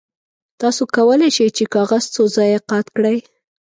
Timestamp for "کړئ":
2.95-3.17